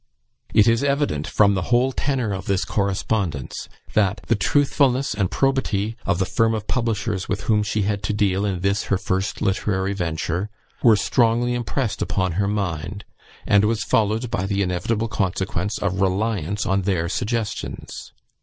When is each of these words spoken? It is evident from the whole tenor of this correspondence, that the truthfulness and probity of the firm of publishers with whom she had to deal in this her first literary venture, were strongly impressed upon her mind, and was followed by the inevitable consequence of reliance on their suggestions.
It 0.51 0.67
is 0.67 0.83
evident 0.83 1.27
from 1.27 1.53
the 1.53 1.61
whole 1.69 1.91
tenor 1.91 2.33
of 2.33 2.47
this 2.47 2.65
correspondence, 2.65 3.69
that 3.93 4.19
the 4.25 4.35
truthfulness 4.35 5.13
and 5.13 5.29
probity 5.29 5.95
of 6.07 6.17
the 6.17 6.25
firm 6.25 6.55
of 6.55 6.65
publishers 6.65 7.29
with 7.29 7.41
whom 7.41 7.61
she 7.61 7.83
had 7.83 8.01
to 8.05 8.11
deal 8.13 8.43
in 8.43 8.61
this 8.61 8.85
her 8.85 8.97
first 8.97 9.43
literary 9.43 9.93
venture, 9.93 10.49
were 10.81 10.95
strongly 10.95 11.53
impressed 11.53 12.01
upon 12.01 12.31
her 12.31 12.47
mind, 12.47 13.05
and 13.45 13.63
was 13.65 13.83
followed 13.83 14.31
by 14.31 14.47
the 14.47 14.63
inevitable 14.63 15.07
consequence 15.07 15.77
of 15.77 16.01
reliance 16.01 16.65
on 16.65 16.81
their 16.81 17.07
suggestions. 17.07 18.11